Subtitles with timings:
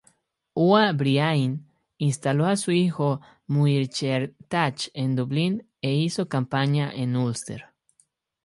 [0.55, 1.63] Ua Briain
[1.99, 7.65] instaló a su hijo, Muirchertach en Dublín, e hizo campaña en Úlster.